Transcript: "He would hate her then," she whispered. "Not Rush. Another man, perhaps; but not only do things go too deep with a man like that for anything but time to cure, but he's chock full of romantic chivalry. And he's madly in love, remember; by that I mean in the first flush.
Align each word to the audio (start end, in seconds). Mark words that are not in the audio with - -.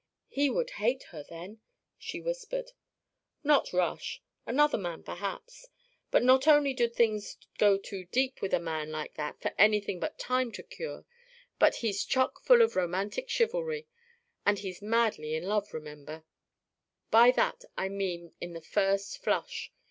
"He 0.29 0.49
would 0.49 0.71
hate 0.81 1.03
her 1.11 1.21
then," 1.21 1.61
she 1.99 2.19
whispered. 2.19 2.71
"Not 3.43 3.71
Rush. 3.71 4.19
Another 4.47 4.79
man, 4.79 5.03
perhaps; 5.03 5.67
but 6.09 6.23
not 6.23 6.47
only 6.47 6.73
do 6.73 6.87
things 6.87 7.37
go 7.59 7.77
too 7.77 8.05
deep 8.05 8.41
with 8.41 8.51
a 8.51 8.59
man 8.59 8.89
like 8.91 9.13
that 9.13 9.39
for 9.39 9.53
anything 9.59 9.99
but 9.99 10.17
time 10.17 10.51
to 10.53 10.63
cure, 10.63 11.05
but 11.59 11.75
he's 11.85 12.03
chock 12.03 12.41
full 12.43 12.63
of 12.63 12.75
romantic 12.75 13.29
chivalry. 13.29 13.85
And 14.43 14.57
he's 14.57 14.81
madly 14.81 15.35
in 15.35 15.43
love, 15.43 15.71
remember; 15.71 16.23
by 17.11 17.29
that 17.33 17.63
I 17.77 17.87
mean 17.87 18.33
in 18.41 18.53
the 18.53 18.61
first 18.61 19.19
flush. 19.23 19.71